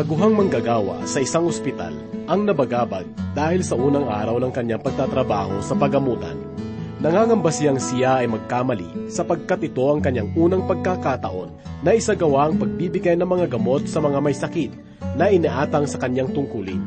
[0.00, 1.92] baguhang manggagawa sa isang ospital
[2.24, 3.04] ang nabagabag
[3.36, 6.40] dahil sa unang araw ng kanyang pagtatrabaho sa pagamutan.
[7.04, 11.52] Nangangamba siyang siya ay magkamali sapagkat ito ang kanyang unang pagkakataon
[11.84, 14.72] na isagawa ang pagbibigay ng mga gamot sa mga may sakit
[15.20, 16.80] na inaatang sa kanyang tungkulin.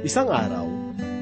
[0.00, 0.64] Isang araw,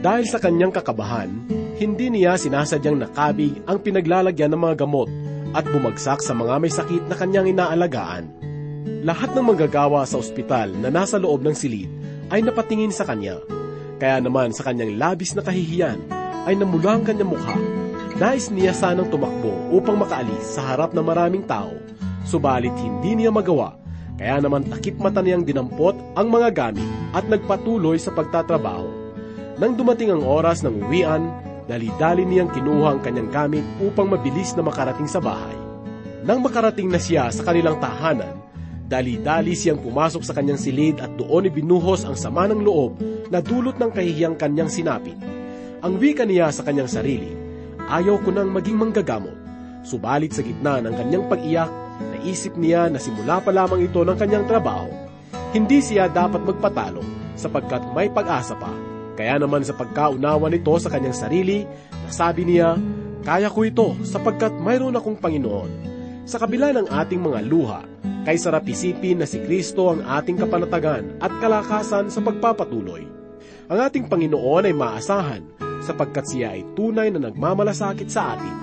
[0.06, 1.34] dahil sa kanyang kakabahan,
[1.82, 5.10] hindi niya sinasadyang nakabig ang pinaglalagyan ng mga gamot
[5.50, 8.43] at bumagsak sa mga may sakit na kanyang inaalagaan.
[8.84, 11.88] Lahat ng manggagawa sa ospital na nasa loob ng silid
[12.28, 13.40] ay napatingin sa kanya.
[13.96, 15.98] Kaya naman sa kanyang labis na kahihiyan
[16.44, 17.56] ay namula ang kanyang mukha
[18.14, 21.74] Nais niya sanang tumakbo upang makaalis sa harap ng maraming tao,
[22.22, 23.74] subalit hindi niya magawa,
[24.14, 28.86] kaya naman takip mata niyang dinampot ang mga gamit at nagpatuloy sa pagtatrabaho.
[29.58, 31.26] Nang dumating ang oras ng uwian,
[31.66, 35.58] dali-dali niyang kinuha ang kanyang gamit upang mabilis na makarating sa bahay.
[36.22, 38.43] Nang makarating na siya sa kanilang tahanan,
[38.84, 43.00] dali-dali siyang pumasok sa kanyang silid at doon ibinuhos ang sama ng loob
[43.32, 45.16] na dulot ng kahihiyang kanyang sinapit.
[45.84, 47.44] Ang wika niya sa kanyang sarili,
[47.84, 49.36] Ayaw ko nang maging manggagamot.
[49.84, 51.68] Subalit sa gitna ng kanyang pag-iyak,
[52.16, 54.88] naisip niya na simula pa lamang ito ng kanyang trabaho.
[55.52, 57.04] Hindi siya dapat magpatalo
[57.36, 58.72] sapagkat may pag-asa pa.
[59.14, 61.68] Kaya naman sa pagkaunawa nito sa kanyang sarili,
[62.08, 62.80] nasabi niya,
[63.20, 65.93] Kaya ko ito sapagkat mayroon akong Panginoon.
[66.24, 67.84] Sa kabila ng ating mga luha,
[68.24, 73.04] kay sarap isipin na si Kristo ang ating kapanatagan at kalakasan sa pagpapatuloy.
[73.68, 75.44] Ang ating Panginoon ay maasahan
[75.84, 78.56] sapagkat siya ay tunay na nagmamalasakit sa atin.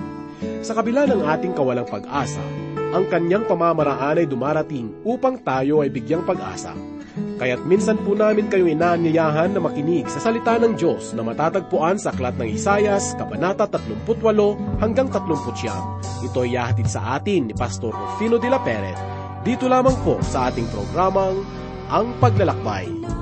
[0.66, 2.42] Sa kabila ng ating kawalang pag-asa,
[2.90, 6.74] ang kanyang pamamaraan ay dumarating upang tayo ay bigyang pag-asa.
[7.12, 12.12] Kaya't minsan po namin kayo inaanyayahan na makinig sa salita ng Diyos na matatagpuan sa
[12.12, 16.26] Aklat ng Isayas, Kabanata 38 hanggang 39.
[16.26, 18.96] Ito ay yahatid sa atin ni Pastor Rufino de la Peret,
[19.44, 21.44] dito lamang po sa ating programang
[21.92, 23.21] Ang Paglalakbay.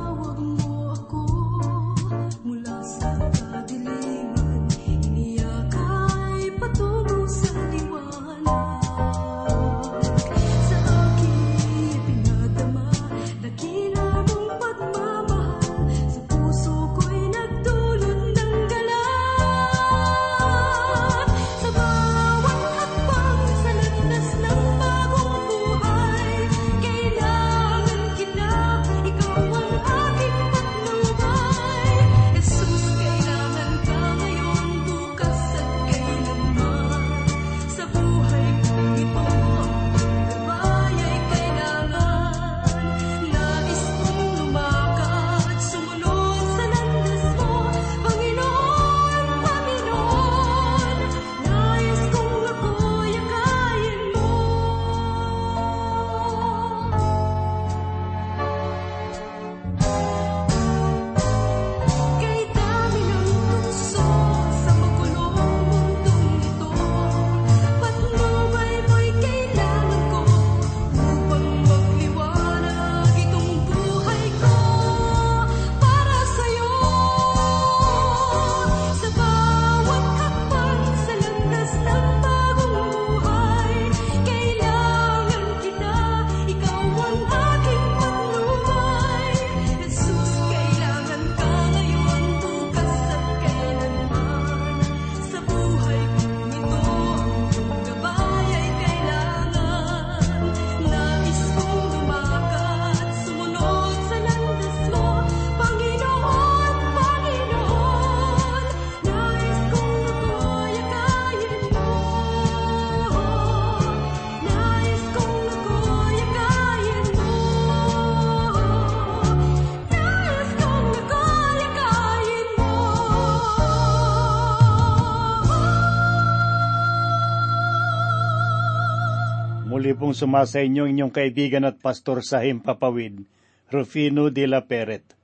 [130.20, 133.24] Sumasa inyo inyong kaibigan at pastor sa Himpapawid,
[133.72, 135.16] Rufino de la Peret.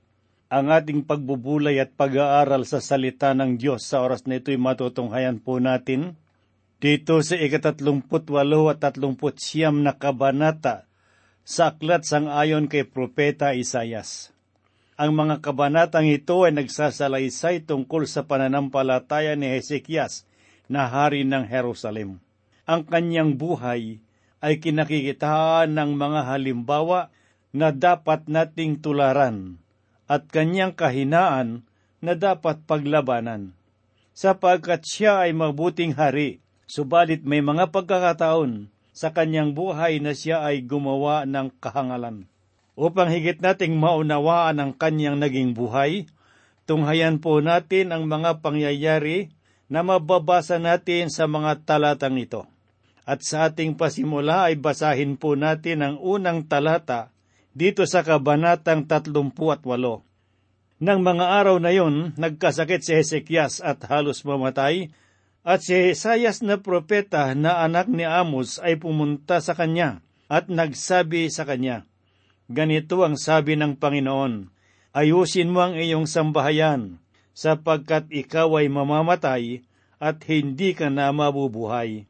[0.49, 5.61] Ang ating pagbubulay at pag-aaral sa salita ng Diyos sa oras na ito'y matutunghayan po
[5.61, 6.17] natin
[6.81, 10.89] dito sa ikatatlumput-walo at tatlumput siyam na kabanata
[11.45, 14.33] sa aklat sang ayon kay Propeta Isayas.
[14.97, 20.25] Ang mga kabanatang ito ay nagsasalaysay tungkol sa pananampalataya ni Hezekias
[20.65, 22.17] na hari ng Jerusalem.
[22.65, 24.01] Ang kanyang buhay
[24.43, 27.09] ay kinakikitaan ng mga halimbawa
[27.55, 29.57] na dapat nating tularan
[30.05, 31.65] at kanyang kahinaan
[31.99, 33.57] na dapat paglabanan.
[34.17, 40.65] Sapagkat siya ay mabuting hari, subalit may mga pagkakataon sa kanyang buhay na siya ay
[40.65, 42.25] gumawa ng kahangalan.
[42.73, 46.09] Upang higit nating maunawaan ang kanyang naging buhay,
[46.65, 49.33] tunghayan po natin ang mga pangyayari
[49.69, 52.49] na mababasa natin sa mga talatang ito.
[53.07, 57.15] At sa ating pasimula ay basahin po natin ang unang talata
[57.55, 59.31] dito sa Kabanatang 38.
[60.83, 64.91] Nang mga araw na yon, nagkasakit si Hezekias at halos mamatay,
[65.47, 71.31] at si Isayas na propeta na anak ni Amos ay pumunta sa kanya at nagsabi
[71.31, 71.87] sa kanya,
[72.51, 74.51] Ganito ang sabi ng Panginoon,
[74.91, 76.99] Ayusin mo ang iyong sambahayan,
[77.31, 79.63] sapagkat ikaw ay mamamatay
[80.03, 82.03] at hindi ka na mabubuhay.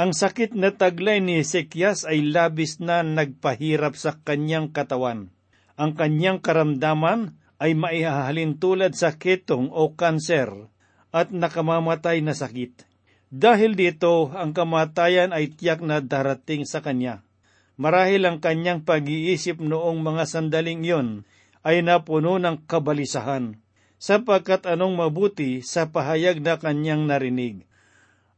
[0.00, 5.28] Ang sakit na taglay ni Ezekias ay labis na nagpahirap sa kanyang katawan.
[5.76, 10.72] Ang kanyang karamdaman ay maihahalin tulad sa ketong o kanser
[11.12, 12.88] at nakamamatay na sakit.
[13.28, 17.20] Dahil dito, ang kamatayan ay tiyak na darating sa kanya.
[17.76, 21.28] Marahil ang kanyang pag-iisip noong mga sandaling iyon
[21.60, 23.60] ay napuno ng kabalisahan,
[24.00, 27.68] sapagkat anong mabuti sa pahayag na kanyang narinig.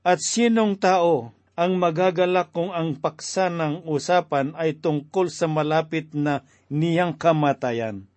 [0.02, 6.48] At sinong tao ang magagalak kung ang paksa ng usapan ay tungkol sa malapit na
[6.72, 8.08] niyang kamatayan?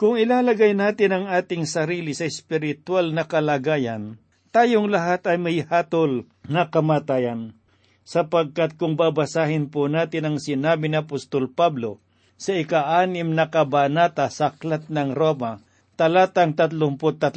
[0.00, 4.16] Kung ilalagay natin ang ating sarili sa espiritual na kalagayan,
[4.50, 7.54] tayong lahat ay may hatol na kamatayan.
[8.02, 12.02] Sapagkat kung babasahin po natin ang sinabi ni Apostol Pablo
[12.40, 15.60] sa ika-anim na kabanata sa Aklat ng Roma,
[16.00, 17.36] talatang 33,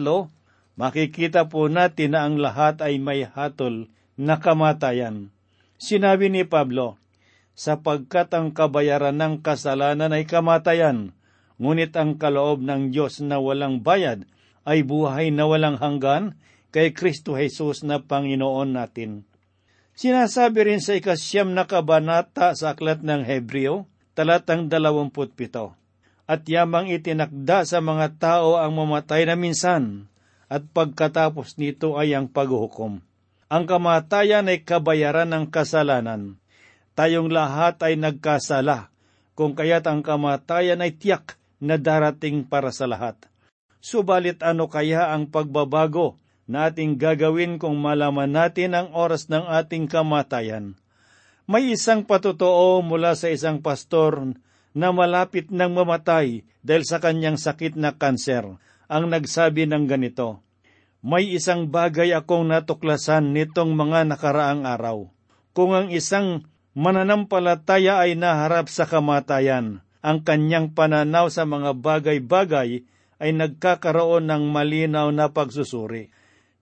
[0.79, 5.29] makikita po natin na ang lahat ay may hatol na kamatayan.
[5.83, 6.95] Sinabi ni Pablo,
[7.59, 11.11] sapagkat ang kabayaran ng kasalanan ay kamatayan,
[11.59, 14.23] Ngunit ang kaloob ng Diyos na walang bayad
[14.63, 16.39] ay buhay na walang hanggan
[16.73, 19.27] kay Kristo Jesus na Panginoon natin.
[19.93, 23.85] Sinasabi rin sa ikasyam na kabanata sa aklat ng Hebreo,
[24.17, 25.77] talatang dalawamput pito,
[26.25, 30.09] At yamang itinakda sa mga tao ang mamatay na minsan,
[30.49, 33.03] at pagkatapos nito ay ang paghuhukom.
[33.53, 36.41] Ang kamatayan ay kabayaran ng kasalanan.
[36.97, 38.89] Tayong lahat ay nagkasala,
[39.37, 43.13] kung kaya't ang kamatayan ay tiyak na darating para sa lahat.
[43.77, 46.17] Subalit ano kaya ang pagbabago
[46.49, 50.73] na ating gagawin kung malaman natin ang oras ng ating kamatayan?
[51.45, 54.33] May isang patotoo mula sa isang pastor
[54.73, 58.49] na malapit nang mamatay dahil sa kanyang sakit na kanser
[58.89, 60.41] ang nagsabi ng ganito,
[61.03, 65.11] May isang bagay akong natuklasan nitong mga nakaraang araw.
[65.51, 66.47] Kung ang isang
[66.79, 72.87] mananampalataya ay naharap sa kamatayan, ang kanyang pananaw sa mga bagay-bagay
[73.19, 76.07] ay nagkakaroon ng malinaw na pagsusuri.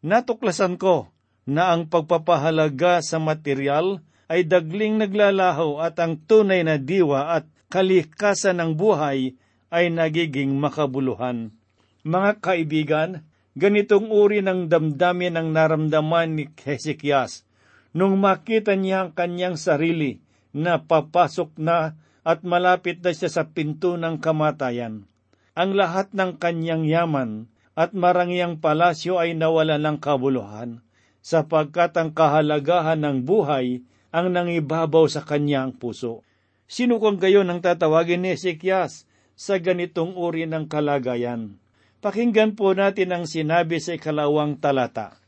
[0.01, 1.13] Natuklasan ko
[1.45, 8.57] na ang pagpapahalaga sa material ay dagling naglalaho at ang tunay na diwa at kalikasan
[8.57, 9.37] ng buhay
[9.69, 11.53] ay nagiging makabuluhan.
[12.01, 13.09] Mga kaibigan,
[13.55, 17.43] ganitong uri ng damdamin ang naramdaman ni Hezekias
[17.91, 20.23] nung makita niya ang kanyang sarili
[20.55, 25.09] na papasok na at malapit na siya sa pinto ng kamatayan.
[25.51, 30.79] Ang lahat ng kanyang yaman at marangyang palasyo ay nawala ng kabuluhan,
[31.19, 36.23] sapagkat ang kahalagahan ng buhay ang nangibabaw sa kanyang puso.
[36.71, 41.59] Sino kung gayon ang tatawagin ni Ezekias sa ganitong uri ng kalagayan?
[42.01, 45.21] Pakinggan po natin ang sinabi sa ikalawang talata.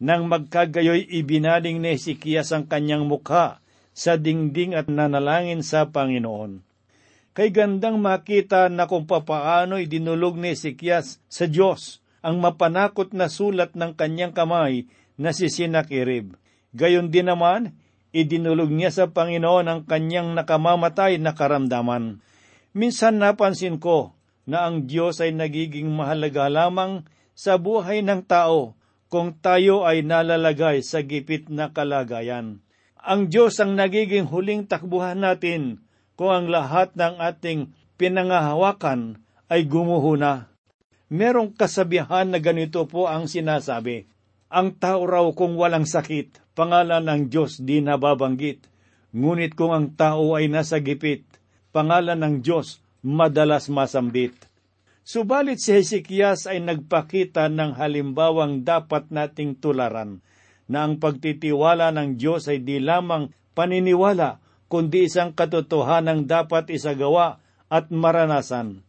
[0.00, 3.60] Nang magkagayoy ibinaling ni Ezekias ang kanyang mukha
[3.92, 6.64] sa dingding at nanalangin sa Panginoon.
[7.36, 13.76] Kay gandang makita na kung papaano idinulog ni Ezekias sa Diyos ang mapanakot na sulat
[13.76, 14.88] ng kanyang kamay
[15.20, 16.32] na si Sinakirib.
[16.72, 17.76] Gayon din naman,
[18.16, 22.24] idinulog niya sa Panginoon ang kanyang nakamamatay na karamdaman.
[22.72, 24.15] Minsan napansin ko
[24.46, 28.78] na ang Diyos ay nagiging mahalaga lamang sa buhay ng tao
[29.10, 32.64] kung tayo ay nalalagay sa gipit na kalagayan
[33.06, 35.86] ang Diyos ang nagiging huling takbuhan natin
[36.18, 40.50] kung ang lahat ng ating pinangahawakan ay gumuho na.
[41.06, 44.10] Merong kasabihan na ganito po ang sinasabi.
[44.50, 48.66] Ang tao raw kung walang sakit, pangalan ng Diyos di nababanggit.
[49.14, 51.22] Ngunit kung ang tao ay nasa gipit,
[51.70, 54.34] pangalan ng Diyos madalas masambit.
[55.06, 60.18] Subalit si Hezekias ay nagpakita ng halimbawang dapat nating tularan
[60.66, 67.38] na ang pagtitiwala ng Diyos ay di lamang paniniwala, kundi isang katotohanang dapat isagawa
[67.70, 68.82] at maranasan.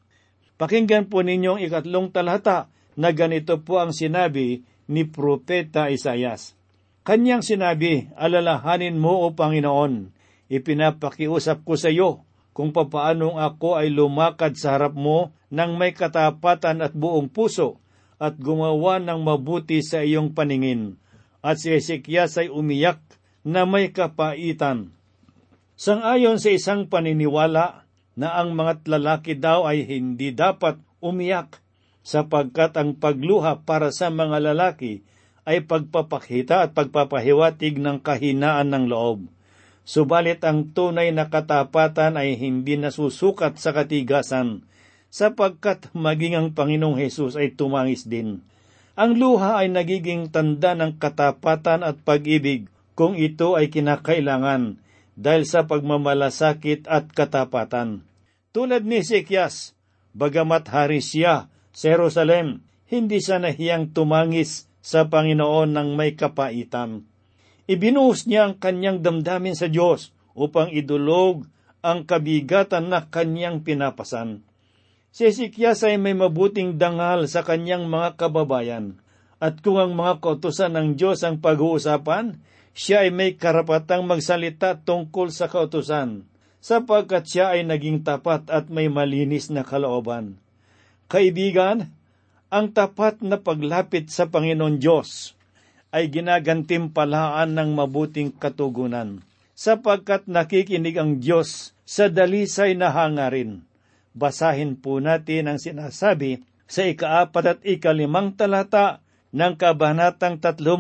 [0.58, 6.58] Pakinggan po ninyong ikatlong talata na ganito po ang sinabi ni Propeta Isayas.
[7.06, 10.10] Kanyang sinabi, alalahanin mo o Panginoon,
[10.50, 12.27] ipinapakiusap ko sa iyo
[12.58, 17.78] kung papaanong ako ay lumakad sa harap mo ng may katapatan at buong puso
[18.18, 20.98] at gumawa ng mabuti sa iyong paningin.
[21.46, 22.98] At si Ezekias ay umiyak
[23.46, 24.90] na may kapaitan.
[25.78, 27.86] Sangayon sa isang paniniwala
[28.18, 31.62] na ang mga lalaki daw ay hindi dapat umiyak
[32.02, 35.06] sapagkat ang pagluha para sa mga lalaki
[35.46, 39.30] ay pagpapakita at pagpapahiwatig ng kahinaan ng loob.
[39.88, 44.68] Subalit ang tunay na katapatan ay hindi nasusukat sa katigasan,
[45.08, 48.44] sapagkat maging ang Panginoong Hesus ay tumangis din.
[49.00, 52.68] Ang luha ay nagiging tanda ng katapatan at pag-ibig
[53.00, 54.76] kung ito ay kinakailangan
[55.16, 58.04] dahil sa pagmamalasakit at katapatan.
[58.52, 59.72] Tulad ni Ezekias,
[60.12, 62.60] bagamat hari siya sa Jerusalem,
[62.92, 67.08] hindi siya nahiyang tumangis sa Panginoon ng may kapaitan.
[67.68, 71.44] Ibinuhos niya ang kanyang damdamin sa Diyos upang idulog
[71.84, 74.40] ang kabigatan na kanyang pinapasan.
[75.12, 78.96] Si Ezekias ay may mabuting dangal sa kanyang mga kababayan,
[79.44, 82.40] at kung ang mga kautusan ng Diyos ang pag-uusapan,
[82.72, 86.24] siya ay may karapatang magsalita tungkol sa kautusan,
[86.64, 90.40] sapagkat siya ay naging tapat at may malinis na kalooban.
[91.12, 91.92] Kaibigan,
[92.48, 95.37] ang tapat na paglapit sa Panginoon Diyos
[95.98, 99.26] ay ginagantimpalaan ng mabuting katugunan,
[99.58, 103.66] sapagkat nakikinig ang Diyos sa dalisay na hangarin.
[104.14, 109.02] Basahin po natin ang sinasabi sa ikaapat at ikalimang talata
[109.34, 110.78] ng Kabanatang 38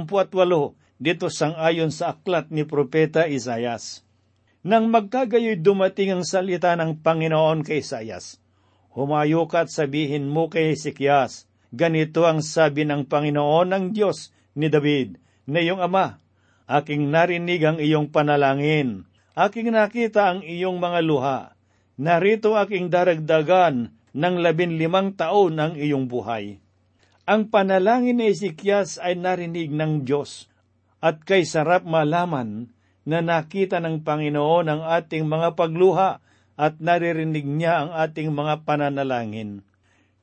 [1.01, 4.05] dito sang ayon sa aklat ni Propeta Isayas.
[4.61, 8.37] Nang magkagayoy dumating ang salita ng Panginoon kay Isayas,
[8.93, 14.73] humayo ka at sabihin mo kay Hezekias, ganito ang sabi ng Panginoon ng Diyos ni
[14.73, 16.17] David, na iyong ama,
[16.65, 19.05] aking narinig ang iyong panalangin,
[19.37, 21.39] aking nakita ang iyong mga luha,
[22.01, 26.57] narito aking daragdagan ng labinlimang taon ang iyong buhay.
[27.29, 30.49] Ang panalangin ni Ezekias ay narinig ng Diyos,
[30.97, 32.73] at kay sarap malaman
[33.05, 36.19] na nakita ng Panginoon ang ating mga pagluha
[36.57, 39.61] at naririnig niya ang ating mga pananalangin.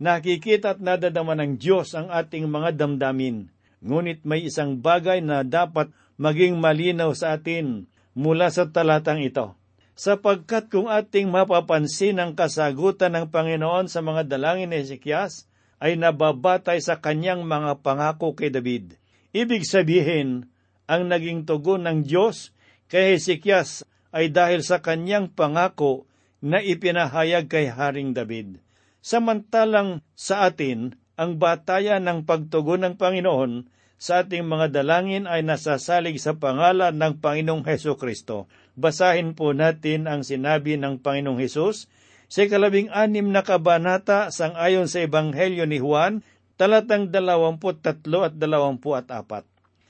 [0.03, 3.54] Nakikita at nadadama ng Diyos ang ating mga damdamin.
[3.85, 7.85] Ngunit may isang bagay na dapat maging malinaw sa atin
[8.17, 9.53] mula sa talatang ito.
[9.95, 15.47] Sapagkat kung ating mapapansin ang kasagutan ng Panginoon sa mga dalangin ni Ezekias,
[15.79, 18.97] ay nababatay sa kanyang mga pangako kay David.
[19.37, 20.49] Ibig sabihin,
[20.89, 22.57] ang naging tugon ng Diyos
[22.89, 26.09] kay Hezekias ay dahil sa kanyang pangako
[26.41, 28.65] na ipinahayag kay Haring David.
[29.05, 36.19] Samantalang sa atin, ang batayan ng pagtugon ng Panginoon sa ating mga dalangin ay nasasalig
[36.19, 38.51] sa pangalan ng Panginoong Heso Kristo.
[38.75, 41.87] Basahin po natin ang sinabi ng Panginoong Hesus
[42.27, 46.27] sa ikalabing anim na kabanata sang ayon sa Ebanghelyo ni Juan,
[46.59, 49.45] talatang dalawamput tatlo at dalawamput at apat.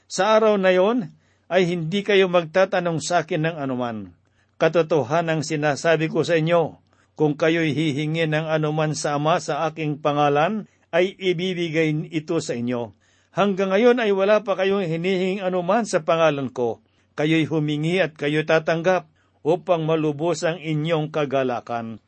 [0.05, 1.09] Sa araw na yon
[1.49, 4.13] ay hindi kayo magtatanong sa akin ng anuman.
[4.61, 6.79] Katotohan ang sinasabi ko sa inyo,
[7.15, 12.95] kung kayo'y hihingi ng anuman sa Ama sa aking pangalan, ay ibibigay ito sa inyo.
[13.35, 16.79] Hanggang ngayon ay wala pa kayong hinihing anuman sa pangalan ko.
[17.19, 19.11] Kayo'y humingi at kayo tatanggap
[19.43, 21.99] upang malubos ang inyong kagalakan.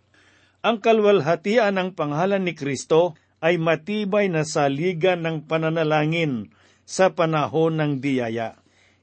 [0.63, 6.55] Ang kalwalhatian ng pangalan ni Kristo ay matibay na saligan ng pananalangin
[6.87, 8.55] sa panahon ng biyaya.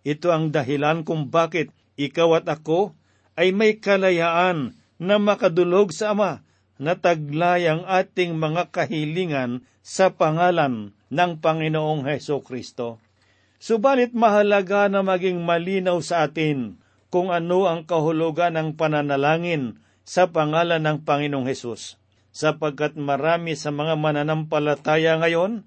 [0.08, 2.96] Ito ang dahilan kung bakit ikaw at ako
[3.36, 6.44] ay may kalayaan na makadulog sa Ama
[6.82, 12.98] na taglay ang ating mga kahilingan sa pangalan ng Panginoong Heso Kristo.
[13.62, 16.82] Subalit mahalaga na maging malinaw sa atin
[17.14, 21.96] kung ano ang kahulugan ng pananalangin sa pangalan ng Panginoong Hesus,
[22.36, 25.64] sapagkat marami sa mga mananampalataya ngayon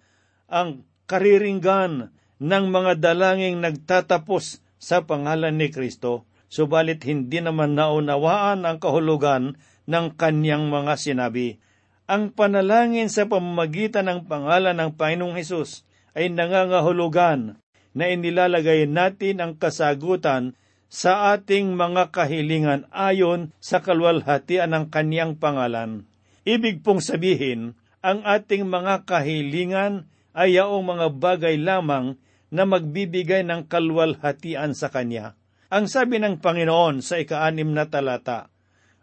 [0.50, 8.76] ang kariringgan ng mga dalangin nagtatapos sa pangalan ni Kristo, subalit hindi naman naunawaan ang
[8.76, 11.58] kahulugan ng kanyang mga sinabi.
[12.06, 15.82] Ang panalangin sa pamamagitan ng pangalan ng Panginoong Hesus
[16.14, 17.58] ay nangangahulugan
[17.96, 20.54] na inilalagay natin ang kasagutan
[20.86, 26.06] sa ating mga kahilingan ayon sa kalwalhatian ng kanyang pangalan.
[26.46, 27.74] Ibig pong sabihin,
[28.06, 32.14] ang ating mga kahilingan ay yaong mga bagay lamang
[32.54, 35.34] na magbibigay ng kalwalhatian sa Kanya.
[35.66, 38.46] Ang sabi ng Panginoon sa ikaanim na talata,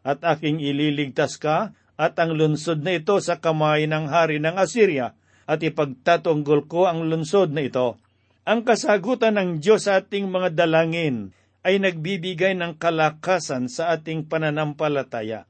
[0.04, 5.16] At aking ililigtas ka at ang lunsod na ito sa kamay ng hari ng Assyria,
[5.44, 8.00] at ipagtatunggol ko ang lunsod na ito.
[8.44, 11.32] Ang kasagutan ng Diyos sa ating mga dalangin
[11.64, 15.48] ay nagbibigay ng kalakasan sa ating pananampalataya.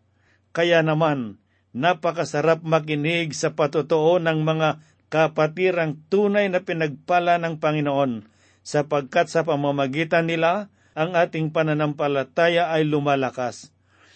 [0.54, 1.42] Kaya naman,
[1.74, 4.70] napakasarap makinig sa patotoo ng mga
[5.10, 8.30] kapatirang tunay na pinagpala ng Panginoon,
[8.62, 13.73] sapagkat sa pamamagitan nila, ang ating pananampalataya ay lumalakas.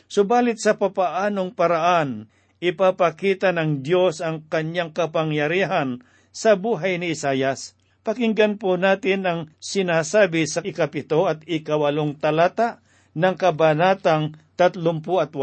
[0.08, 2.32] Subalit sa papaanong paraan,
[2.64, 6.00] ipapakita ng Diyos ang kanyang kapangyarihan
[6.32, 7.76] sa buhay ni Isayas.
[8.08, 12.80] Pakinggan po natin ang sinasabi sa ikapito at ikawalong talata
[13.20, 15.36] ng kabanatang 38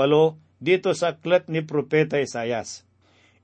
[0.64, 2.88] dito sa aklat ni Propeta Isayas.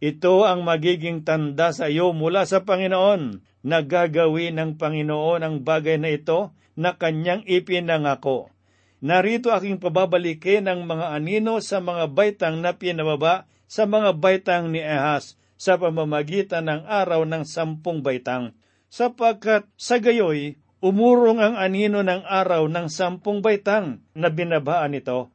[0.01, 6.01] Ito ang magiging tanda sa iyo mula sa Panginoon na gagawin ng Panginoon ang bagay
[6.01, 8.49] na ito na kanyang ipinangako.
[9.01, 14.85] Narito aking pababalikin ang mga anino sa mga baitang na pinababa sa mga baitang ni
[14.85, 18.53] Ehas sa pamamagitan ng araw ng sampung baitang,
[18.93, 25.33] sapagkat sa gayoy umurong ang anino ng araw ng sampung baitang na binabaan ito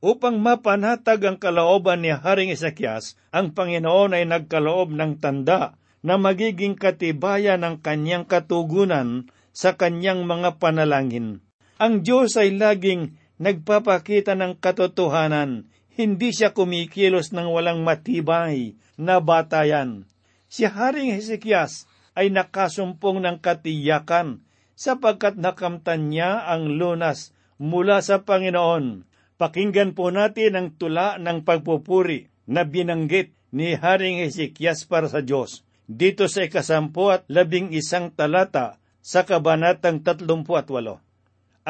[0.00, 6.72] upang mapanatag ang kalooban ni Haring Ezekias, ang Panginoon ay nagkaloob ng tanda na magiging
[6.72, 11.44] katibayan ng kanyang katugunan sa kanyang mga panalangin.
[11.80, 20.04] Ang Diyos ay laging nagpapakita ng katotohanan, hindi siya kumikilos ng walang matibay na batayan.
[20.52, 24.44] Si Haring Hezekias ay nakasumpong ng katiyakan
[24.76, 29.08] sapagkat nakamtan niya ang lunas mula sa Panginoon
[29.40, 35.64] Pakinggan po natin ang tula ng pagpupuri na binanggit ni Haring Hezekias para sa Diyos
[35.88, 41.00] dito sa ikasampu at labing isang talata sa kabanatang tatlumpu at walo.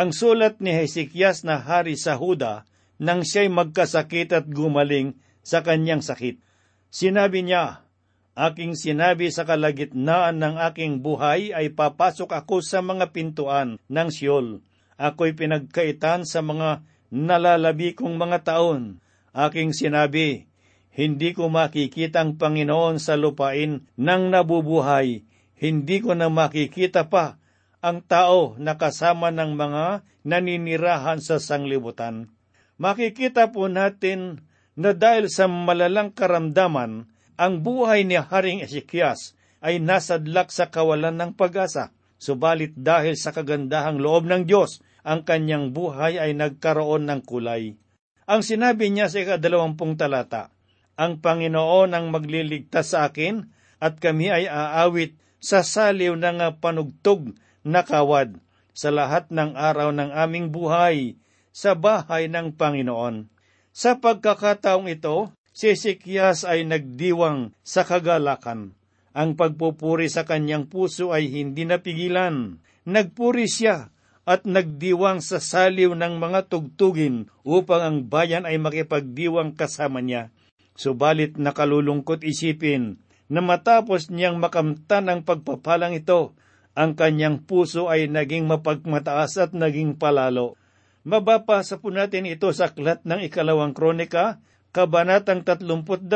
[0.00, 2.64] Ang sulat ni Hezekias na hari sa Huda
[2.96, 6.40] nang siya'y magkasakit at gumaling sa kanyang sakit.
[6.88, 7.84] Sinabi niya,
[8.32, 14.64] Aking sinabi sa kalagitnaan ng aking buhay ay papasok ako sa mga pintuan ng Siol.
[14.96, 16.80] Ako'y pinagkaitan sa mga
[17.12, 19.04] nalalabi kong mga taon.
[19.36, 20.48] Aking sinabi,
[20.96, 25.28] hindi ko makikita ang Panginoon sa lupain ng nabubuhay,
[25.60, 27.39] hindi ko na makikita pa
[27.80, 29.84] ang tao na kasama ng mga
[30.24, 32.28] naninirahan sa sanglibutan.
[32.76, 34.44] Makikita po natin
[34.76, 37.08] na dahil sa malalang karamdaman,
[37.40, 41.92] ang buhay ni Haring Ezekias ay nasadlak sa kawalan ng pag-asa.
[42.20, 47.80] Subalit dahil sa kagandahang loob ng Diyos, ang kanyang buhay ay nagkaroon ng kulay.
[48.28, 50.52] Ang sinabi niya sa ikadalawampung talata,
[51.00, 53.48] Ang Panginoon ang magliligtas sa akin
[53.80, 57.32] at kami ay aawit sa saliw ng panugtog
[57.70, 58.42] na kawad
[58.74, 61.14] sa lahat ng araw ng aming buhay
[61.54, 63.30] sa bahay ng Panginoon.
[63.70, 68.74] Sa pagkakataong ito, si Sikyas ay nagdiwang sa kagalakan.
[69.10, 72.62] Ang pagpupuri sa kanyang puso ay hindi napigilan.
[72.86, 73.90] Nagpuri siya
[74.22, 80.30] at nagdiwang sa saliw ng mga tugtugin upang ang bayan ay makipagdiwang kasama niya.
[80.78, 86.34] Subalit nakalulungkot isipin na matapos niyang makamtan ang pagpapalang ito,
[86.78, 90.54] ang kanyang puso ay naging mapagmataas at naging palalo.
[91.02, 94.38] Mabapasa po natin ito sa aklat ng ikalawang kronika,
[94.70, 96.06] kabanatang 32,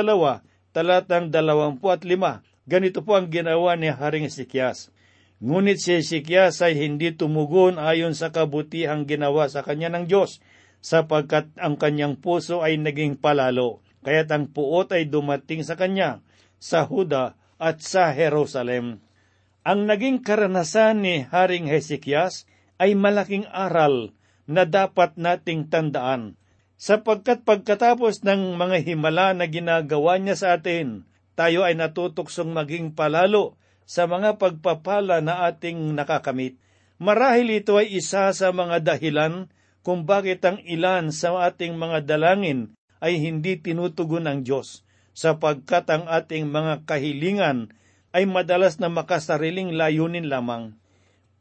[0.72, 2.44] talatang 25.
[2.64, 4.88] Ganito po ang ginawa ni Haring Ezekias.
[5.44, 10.40] Ngunit si Ezekias ay hindi tumugon ayon sa kabutihang ginawa sa kanya ng Diyos,
[10.80, 16.24] sapagkat ang kanyang puso ay naging palalo, kaya't ang puot ay dumating sa kanya,
[16.56, 19.03] sa Huda at sa Jerusalem.
[19.64, 22.44] Ang naging karanasan ni Haring Hezekias
[22.76, 24.12] ay malaking aral
[24.44, 26.36] na dapat nating tandaan,
[26.76, 33.56] sapagkat pagkatapos ng mga himala na ginagawa niya sa atin, tayo ay natutuksong maging palalo
[33.88, 36.60] sa mga pagpapala na ating nakakamit.
[37.00, 39.48] Marahil ito ay isa sa mga dahilan
[39.80, 44.84] kung bakit ang ilan sa ating mga dalangin ay hindi tinutugon ng Diyos,
[45.16, 47.72] sapagkat ang ating mga kahilingan
[48.14, 50.78] ay madalas na makasariling layunin lamang.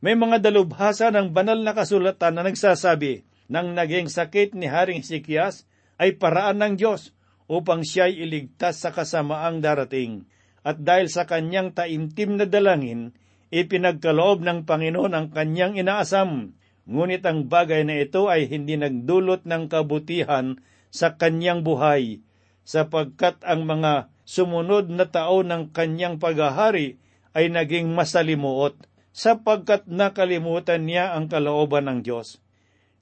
[0.02, 5.70] May mga dalubhasa ng banal na kasulatan na nagsasabi ng naging sakit ni Haring Sikias
[6.02, 7.14] ay paraan ng Diyos
[7.46, 10.26] upang siya'y iligtas sa kasamaang darating
[10.64, 13.12] at dahil sa kanyang taimtim na dalangin,
[13.52, 16.56] ipinagkaloob ng Panginoon ang kanyang inaasam.
[16.88, 20.60] Ngunit ang bagay na ito ay hindi nagdulot ng kabutihan
[20.92, 22.24] sa kanyang buhay,
[22.64, 27.00] sapagkat ang mga sumunod na taon ng kanyang paghahari
[27.36, 28.76] ay naging masalimuot,
[29.14, 32.42] sapagkat nakalimutan niya ang kalooban ng Diyos.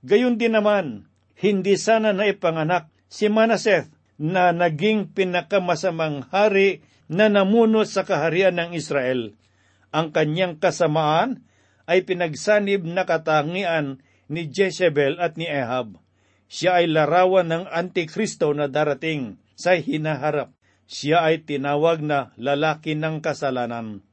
[0.04, 1.08] Gayon din naman,
[1.40, 3.90] hindi sana naipanganak si Manaseth
[4.22, 9.34] na naging pinakamasamang hari na namuno sa kaharian ng Israel.
[9.92, 11.44] Ang kanyang kasamaan
[11.90, 14.00] ay pinagsanib na katangian
[14.32, 16.00] ni Jezebel at ni Ahab.
[16.48, 20.56] Siya ay larawan ng Antikristo na darating sa hinaharap.
[20.92, 24.04] Siya ay tinawag na lalaki ng kasalanan.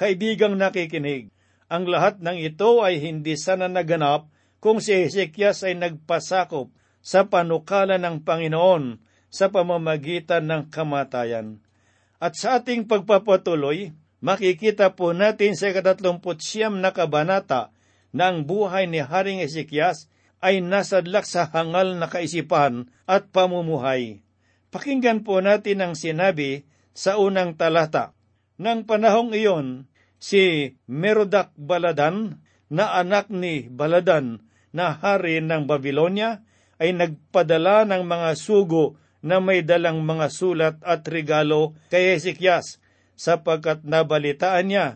[0.00, 1.28] Kaibigang nakikinig,
[1.68, 6.72] ang lahat ng ito ay hindi sana naganap kung si Hezekias ay nagpasakop
[7.04, 8.96] sa panukala ng Panginoon
[9.28, 11.60] sa pamamagitan ng kamatayan.
[12.16, 13.92] At sa ating pagpapatuloy,
[14.24, 17.76] makikita po natin sa katatlumput siyam na kabanata
[18.08, 20.08] na ang buhay ni Haring Ezekias
[20.40, 24.24] ay nasadlak sa hangal na kaisipan at pamumuhay.
[24.72, 26.64] Pakinggan po natin ang sinabi
[26.96, 28.16] sa unang talata.
[28.56, 29.84] Nang panahong iyon,
[30.16, 32.40] si Merodak Baladan
[32.72, 34.40] na anak ni Baladan
[34.72, 36.40] na hari ng Babylonia
[36.80, 42.80] ay nagpadala ng mga sugo na may dalang mga sulat at regalo kay Hezekias
[43.12, 44.86] sapagkat nabalitaan niya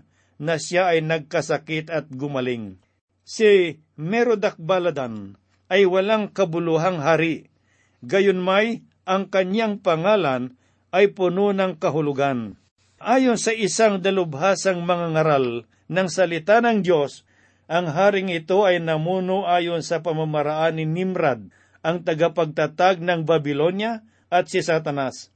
[0.41, 2.81] na siya ay nagkasakit at gumaling.
[3.29, 5.37] Si Merodak Baladan
[5.69, 7.53] ay walang kabuluhang hari,
[8.01, 10.59] gayon may ang kanyang pangalan
[10.91, 12.59] ay puno ng kahulugan.
[12.99, 15.47] Ayon sa isang dalubhasang mga ngaral
[15.87, 17.23] ng salita ng Diyos,
[17.71, 21.51] ang haring ito ay namuno ayon sa pamamaraan ni Nimrad,
[21.87, 25.31] ang tagapagtatag ng Babylonia at si Satanas.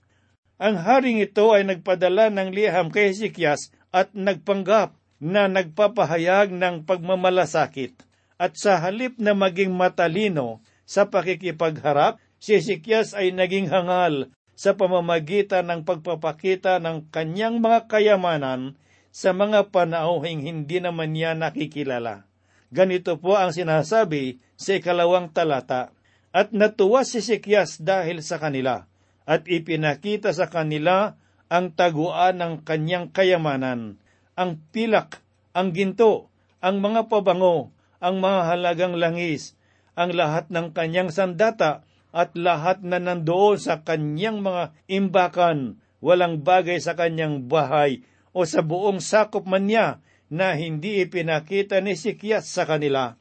[0.59, 7.95] Ang haring ito ay nagpadala ng liham kay Hezekias at nagpanggap na nagpapahayag ng pagmamalasakit.
[8.41, 15.69] At sa halip na maging matalino sa pakikipagharap, si Hezekias ay naging hangal sa pamamagitan
[15.69, 18.81] ng pagpapakita ng kanyang mga kayamanan
[19.13, 22.25] sa mga panauhing hindi naman niya nakikilala.
[22.73, 25.93] Ganito po ang sinasabi sa ikalawang talata.
[26.31, 28.87] At natuwa si Hezekias dahil sa kanila
[29.27, 31.19] at ipinakita sa kanila
[31.51, 33.99] ang taguan ng kanyang kayamanan,
[34.39, 35.19] ang pilak,
[35.51, 36.31] ang ginto,
[36.63, 39.59] ang mga pabango, ang mga halagang langis,
[39.99, 46.83] ang lahat ng kanyang sandata at lahat na nandoon sa kanyang mga imbakan, walang bagay
[46.83, 48.03] sa kanyang bahay
[48.35, 53.19] o sa buong sakop man niya na hindi ipinakita ni Sikyas sa kanila.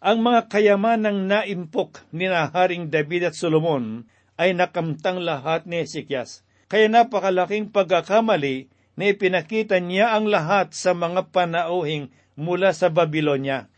[0.00, 6.44] Ang mga kayamanang naimpok ni Haring David at Solomon ay nakamtang lahat ni Ezekias.
[6.68, 13.72] Kaya napakalaking pagkakamali na ipinakita niya ang lahat sa mga panauhing mula sa Babylonia,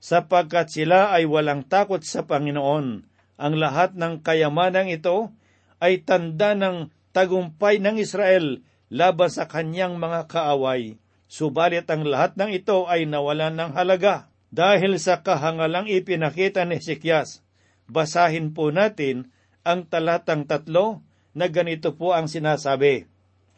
[0.00, 3.08] sapagkat sila ay walang takot sa Panginoon.
[3.42, 5.34] Ang lahat ng kayamanang ito
[5.82, 10.94] ay tanda ng tagumpay ng Israel laban sa kanyang mga kaaway.
[11.26, 17.42] Subalit ang lahat ng ito ay nawalan ng halaga dahil sa kahangalang ipinakita ni Ezekias.
[17.90, 19.34] Basahin po natin
[19.66, 21.02] ang talatang tatlo
[21.34, 23.10] na ganito po ang sinasabi.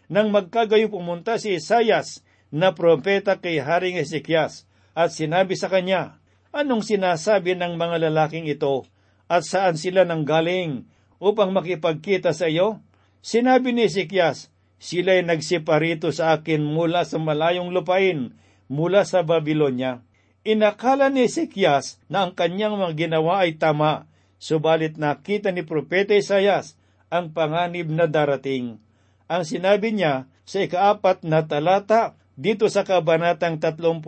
[0.08, 4.64] Nang magkagayo pumunta si Isayas na propeta kay Haring Ezekias
[4.96, 8.86] at sinabi sa kanya, Anong sinasabi ng mga lalaking ito
[9.30, 10.84] at saan sila nanggaling
[11.20, 12.80] upang makipagkita sa iyo?
[13.24, 18.36] Sinabi ni Ezekias, sila'y nagsiparito sa akin mula sa malayong lupain,
[18.68, 20.04] mula sa Babylonia.
[20.44, 24.12] Inakala ni Ezekias na ang kanyang mga ginawa ay tama,
[24.44, 26.76] Subalit nakita ni Propeta Isayas
[27.08, 28.76] ang panganib na darating.
[29.24, 34.04] Ang sinabi niya sa ikaapat na talata dito sa kabanatang 30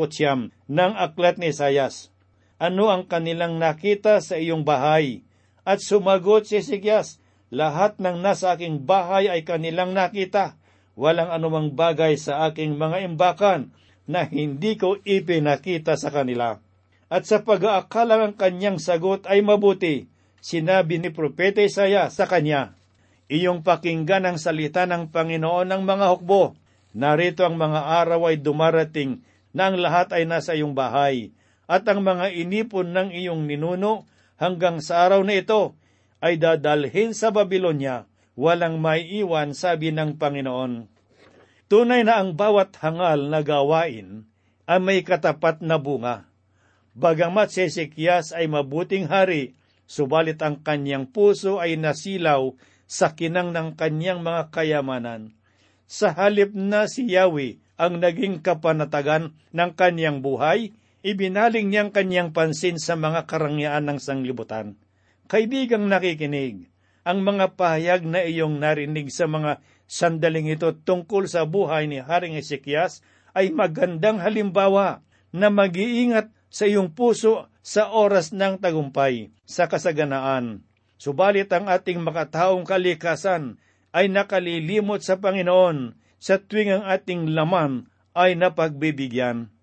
[0.68, 2.12] ng aklat ni Isayas.
[2.57, 5.21] Ano ang kanilang nakita sa iyong bahay?
[5.66, 7.21] At sumagot si Sigyas,
[7.53, 10.57] lahat ng nasa aking bahay ay kanilang nakita.
[10.97, 13.77] Walang anumang bagay sa aking mga imbakan
[14.09, 16.57] na hindi ko ipinakita sa kanila.
[17.12, 20.09] At sa pag-aakala ng kanyang sagot ay mabuti,
[20.40, 22.75] sinabi ni Propeta Isaya sa kanya,
[23.27, 26.55] Iyong pakinggan ang salita ng Panginoon ng mga hukbo.
[26.95, 31.35] Narito ang mga araw ay dumarating na ang lahat ay nasa iyong bahay,
[31.66, 34.07] at ang mga inipon ng iyong ninuno
[34.38, 35.74] hanggang sa araw na ito
[36.22, 38.07] ay dadalhin sa Babylonia,
[38.38, 40.87] walang may iwan, sabi ng Panginoon.
[41.66, 44.31] Tunay na ang bawat hangal na gawain
[44.70, 46.31] ay may katapat na bunga.
[46.94, 52.55] Bagamat si Ezekias ay mabuting hari, subalit ang kanyang puso ay nasilaw
[52.87, 55.35] sa kinang ng kanyang mga kayamanan.
[55.90, 60.72] Sa halip na si Yahweh ang naging kapanatagan ng kanyang buhay,
[61.07, 64.75] ibinaling niyang kanyang pansin sa mga karangyaan ng sanglibutan.
[65.31, 66.66] Kaibigang nakikinig,
[67.07, 72.35] ang mga pahayag na iyong narinig sa mga sandaling ito tungkol sa buhay ni Haring
[72.35, 73.07] Ezekias
[73.38, 80.66] ay magandang halimbawa na mag-iingat sa iyong puso sa oras ng tagumpay, sa kasaganaan.
[80.99, 83.62] Subalit ang ating makataong kalikasan
[83.95, 89.56] ay nakalilimot sa Panginoon sa tuwing ang ating laman ay napagbibigyan.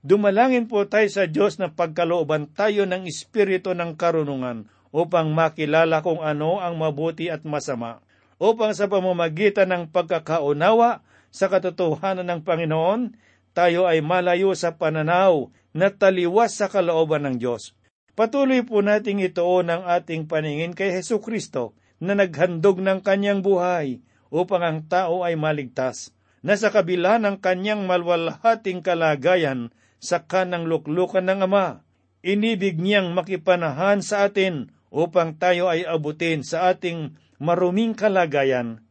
[0.00, 4.64] Dumalangin po tayo sa Diyos na pagkalooban tayo ng espiritu ng karunungan
[4.96, 8.00] upang makilala kung ano ang mabuti at masama,
[8.40, 13.12] upang sa pamamagitan ng pagkakaunawa sa katotohanan ng Panginoon,
[13.52, 17.76] tayo ay malayo sa pananaw na taliwas sa kalooban ng Diyos.
[18.16, 24.00] Patuloy po nating ituon ang ating paningin kay Heso Kristo na naghandog ng kanyang buhay
[24.32, 29.68] upang ang tao ay maligtas, na sa kabila ng kanyang malwalhating kalagayan
[30.00, 31.84] sa kanang luklukan ng Ama,
[32.24, 38.82] inibig niyang makipanahan sa atin upang tayo ay abutin sa ating maruming kalagayan.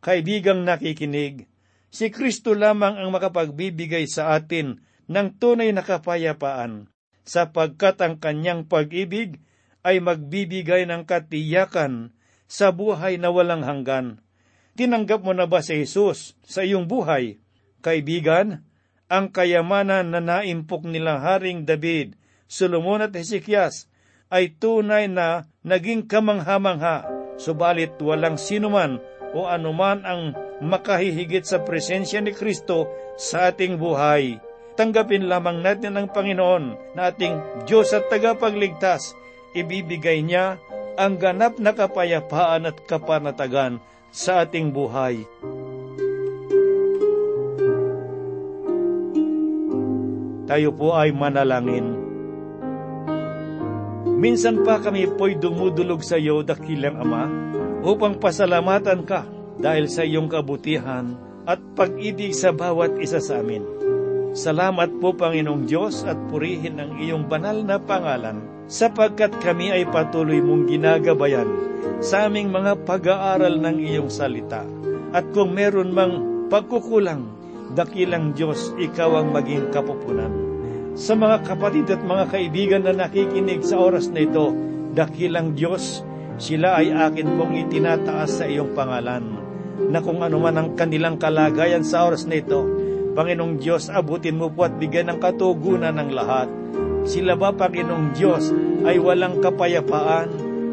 [0.00, 1.50] Kaibigang nakikinig,
[1.90, 6.88] si Kristo lamang ang makapagbibigay sa atin ng tunay na kapayapaan,
[7.26, 9.42] sapagkat ang kanyang pag-ibig
[9.84, 12.16] ay magbibigay ng katiyakan
[12.48, 14.24] sa buhay na walang hanggan.
[14.74, 17.38] Tinanggap mo na ba si Jesus sa iyong buhay?
[17.84, 18.64] Kaibigan,
[19.08, 22.16] ang kayamanan na naimpok nila Haring David,
[22.48, 23.88] Solomon at Hezekias
[24.32, 28.98] ay tunay na naging kamangha-mangha, subalit walang sinuman
[29.34, 32.88] o anuman ang makahihigit sa presensya ni Kristo
[33.18, 34.38] sa ating buhay.
[34.74, 39.14] Tanggapin lamang natin ang Panginoon na ating Diyos at tagapagligtas.
[39.54, 40.58] Ibibigay niya
[40.98, 43.78] ang ganap na kapayapaan at kapanatagan
[44.10, 45.22] sa ating buhay.
[50.44, 51.96] Tayo po ay manalangin.
[54.20, 57.24] Minsan pa kami po'y dumudulog sa iyo, dakilang Ama,
[57.84, 59.28] upang pasalamatan ka
[59.60, 63.64] dahil sa iyong kabutihan at pag-ibig sa bawat isa sa amin.
[64.34, 70.40] Salamat po Panginoong Diyos at purihin ang iyong banal na pangalan sapagkat kami ay patuloy
[70.40, 71.46] mong ginagabayan
[72.00, 74.64] sa aming mga pag-aaral ng iyong salita.
[75.14, 76.14] At kung meron mang
[76.50, 77.33] pagkukulang,
[77.74, 80.30] dakilang Diyos, ikaw ang maging kapupunan.
[80.94, 84.54] Sa mga kapatid at mga kaibigan na nakikinig sa oras na ito,
[84.94, 86.06] dakilang Diyos,
[86.38, 89.26] sila ay akin pong itinataas sa iyong pangalan,
[89.90, 92.62] na kung ano man ang kanilang kalagayan sa oras na ito,
[93.14, 96.50] Panginoong Diyos, abutin mo po at bigyan ng katugunan ng lahat.
[97.06, 98.50] Sila ba, Panginoong Diyos,
[98.82, 100.30] ay walang kapayapaan?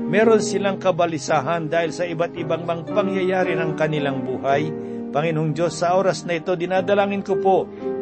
[0.09, 4.73] Meron silang kabalisahan dahil sa iba't ibang mang pangyayari ng kanilang buhay?
[5.11, 7.57] Panginoong Diyos, sa oras na ito, dinadalangin ko po,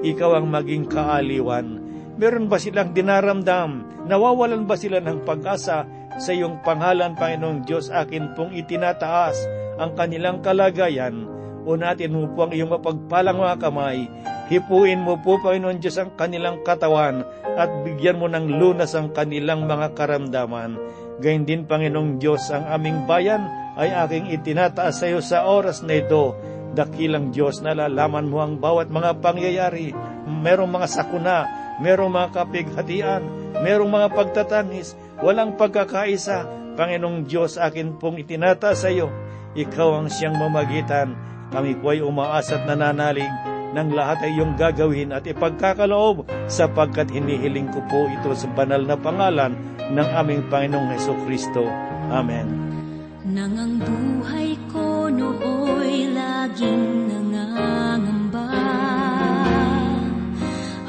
[0.06, 1.82] ikaw ang maging kaaliwan.
[2.22, 4.06] Meron ba silang dinaramdam?
[4.06, 5.90] Nawawalan ba sila ng pag-asa
[6.22, 9.42] sa iyong pangalan, Panginoong Diyos, akin pong itinataas
[9.82, 11.26] ang kanilang kalagayan
[11.66, 14.06] o natin mo po ang iyong mapagpalang mga kamay.
[14.50, 17.26] Hipuin mo po, Panginoon Diyos, ang kanilang katawan
[17.58, 20.78] at bigyan mo ng lunas ang kanilang mga karamdaman.
[21.20, 23.46] Gayun din, Panginoong Diyos, ang aming bayan
[23.80, 26.34] ay aking itinataas sa iyo sa oras na ito.
[26.74, 29.94] Dakilang Diyos, nalalaman mo ang bawat mga pangyayari.
[30.30, 31.38] Merong mga sakuna,
[31.82, 33.24] merong mga kapighatian,
[33.64, 36.46] merong mga pagtatangis, walang pagkakaisa.
[36.78, 39.10] Panginoong Diyos, akin pong itinataas sa iyo.
[39.58, 43.30] Ikaw ang siyang mamagitan kami po ay umaas at nananalig
[43.74, 48.98] ng lahat ay iyong gagawin at ipagkakaloob sapagkat hinihiling ko po ito sa banal na
[48.98, 49.54] pangalan
[49.90, 51.66] ng aming Panginoong Heso Kristo.
[52.14, 52.46] Amen.
[53.26, 54.09] Nang ang buhay
[56.60, 58.52] laging nangangamba.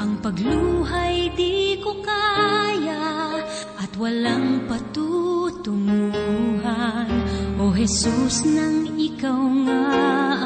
[0.03, 3.39] Ang pagluhay di ko kaya
[3.79, 7.07] at walang patutunguhan.
[7.55, 10.40] O Jesus nang ikaw nga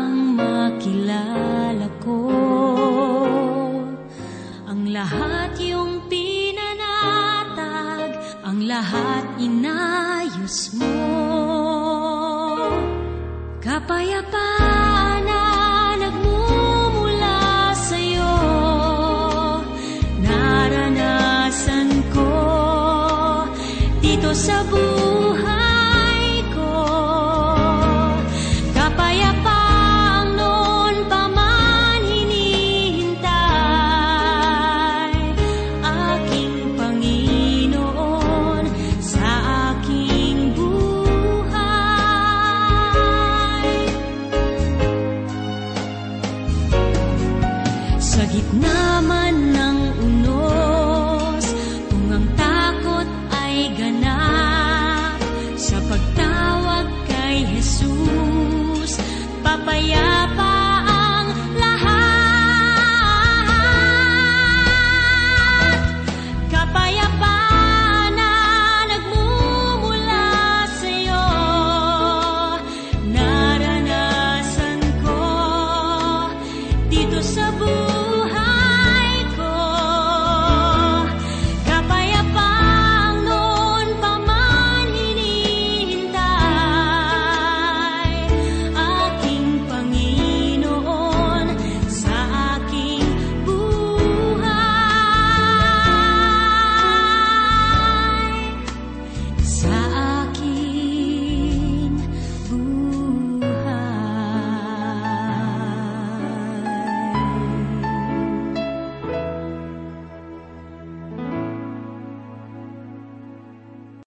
[57.66, 58.15] 诉。